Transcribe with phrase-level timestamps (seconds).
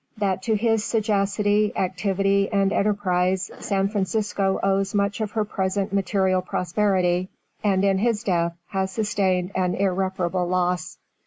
[0.17, 6.41] That to his sagacity, activity, and enterprise, San Francisco owes much of her present material
[6.41, 7.29] prosperity,
[7.63, 10.97] and in his death has sustained an irreparable loss.